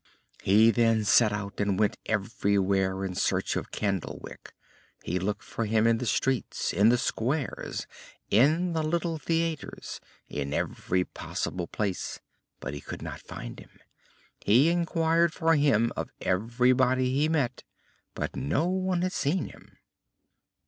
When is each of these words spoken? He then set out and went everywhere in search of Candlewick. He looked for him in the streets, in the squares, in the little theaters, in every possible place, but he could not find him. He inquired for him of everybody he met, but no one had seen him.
He 0.41 0.71
then 0.71 1.03
set 1.03 1.31
out 1.31 1.59
and 1.59 1.77
went 1.77 1.95
everywhere 2.07 3.05
in 3.05 3.13
search 3.13 3.55
of 3.55 3.69
Candlewick. 3.69 4.51
He 5.03 5.19
looked 5.19 5.43
for 5.43 5.65
him 5.65 5.85
in 5.85 5.99
the 5.99 6.07
streets, 6.07 6.73
in 6.73 6.89
the 6.89 6.97
squares, 6.97 7.85
in 8.27 8.73
the 8.73 8.81
little 8.81 9.19
theaters, 9.19 10.01
in 10.27 10.55
every 10.55 11.03
possible 11.05 11.67
place, 11.67 12.19
but 12.59 12.73
he 12.73 12.81
could 12.81 13.03
not 13.03 13.21
find 13.21 13.59
him. 13.59 13.79
He 14.43 14.69
inquired 14.69 15.33
for 15.35 15.53
him 15.55 15.91
of 15.95 16.09
everybody 16.19 17.13
he 17.13 17.29
met, 17.29 17.61
but 18.15 18.35
no 18.35 18.65
one 18.69 19.03
had 19.03 19.13
seen 19.13 19.49
him. 19.49 19.77